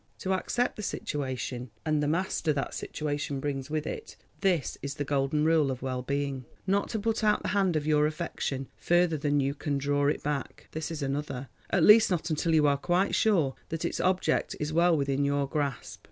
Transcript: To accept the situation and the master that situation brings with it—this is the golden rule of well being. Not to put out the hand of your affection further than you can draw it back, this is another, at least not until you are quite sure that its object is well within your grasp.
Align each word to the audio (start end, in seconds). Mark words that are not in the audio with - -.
To 0.17 0.33
accept 0.33 0.77
the 0.77 0.81
situation 0.81 1.69
and 1.85 2.01
the 2.01 2.07
master 2.07 2.51
that 2.53 2.73
situation 2.73 3.39
brings 3.39 3.69
with 3.69 3.85
it—this 3.85 4.75
is 4.81 4.95
the 4.95 5.03
golden 5.03 5.45
rule 5.45 5.69
of 5.69 5.83
well 5.83 6.01
being. 6.01 6.45
Not 6.65 6.89
to 6.89 6.99
put 6.99 7.23
out 7.23 7.43
the 7.43 7.49
hand 7.49 7.75
of 7.75 7.85
your 7.85 8.07
affection 8.07 8.67
further 8.77 9.15
than 9.15 9.39
you 9.39 9.53
can 9.53 9.77
draw 9.77 10.07
it 10.07 10.23
back, 10.23 10.69
this 10.71 10.89
is 10.89 11.03
another, 11.03 11.49
at 11.69 11.83
least 11.83 12.09
not 12.09 12.31
until 12.31 12.55
you 12.55 12.65
are 12.65 12.77
quite 12.77 13.13
sure 13.13 13.53
that 13.69 13.85
its 13.85 13.99
object 13.99 14.55
is 14.59 14.73
well 14.73 14.97
within 14.97 15.23
your 15.23 15.47
grasp. 15.47 15.99